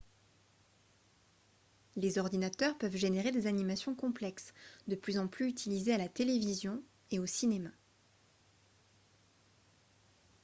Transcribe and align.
les 1.95 2.17
ordinateurs 2.17 2.75
peuvent 2.79 2.95
générer 2.97 3.31
des 3.31 3.45
animations 3.45 3.93
complexes 3.93 4.51
de 4.87 4.95
plus 4.95 5.19
en 5.19 5.27
plus 5.27 5.47
utilisées 5.47 5.93
à 5.93 5.99
la 5.99 6.09
télévision 6.09 6.81
et 7.11 7.19
au 7.19 7.27
cinéma 7.27 7.69